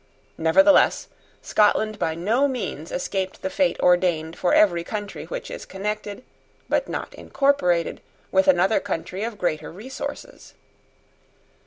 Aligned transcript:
Nevertheless 0.39 1.09
Scotland 1.43 1.99
by 1.99 2.15
no 2.15 2.47
means 2.47 2.91
escaped 2.91 3.43
the 3.43 3.51
fate 3.51 3.79
ordained 3.81 4.35
for 4.35 4.51
every 4.51 4.83
country 4.83 5.25
which 5.25 5.51
is 5.51 5.63
connected, 5.63 6.23
but 6.67 6.87
not 6.89 7.13
incorporated, 7.13 8.01
with 8.31 8.47
another 8.47 8.79
country 8.79 9.23
of 9.23 9.37
greater 9.37 9.71
resources. 9.71 10.55